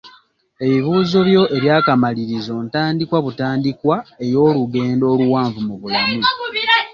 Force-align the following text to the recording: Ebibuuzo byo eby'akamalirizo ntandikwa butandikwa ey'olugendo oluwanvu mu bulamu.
Ebibuuzo 0.65 1.19
byo 1.29 1.43
eby'akamalirizo 1.57 2.53
ntandikwa 2.65 3.17
butandikwa 3.25 3.95
ey'olugendo 4.25 5.05
oluwanvu 5.13 5.59
mu 5.67 5.75
bulamu. 5.81 6.19